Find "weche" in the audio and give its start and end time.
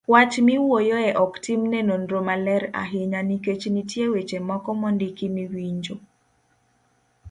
4.13-4.37